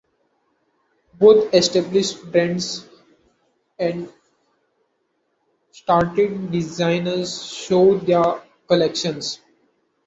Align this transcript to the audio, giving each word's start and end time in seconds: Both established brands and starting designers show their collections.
Both 1.13 1.53
established 1.53 2.31
brands 2.31 2.87
and 3.77 4.11
starting 5.69 6.49
designers 6.49 7.45
show 7.45 7.99
their 7.99 8.41
collections. 8.67 9.41